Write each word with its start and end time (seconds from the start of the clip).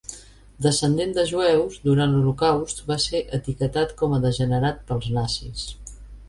Descendent 0.65 1.11
de 1.17 1.25
jueus, 1.31 1.75
durant 1.83 2.15
l'Holocaust 2.15 2.81
va 2.87 2.97
ser 3.03 3.21
etiquetat 3.39 3.95
com 4.01 4.17
a 4.19 4.23
degenerat 4.25 4.81
pels 4.91 5.13
nazis. 5.21 5.69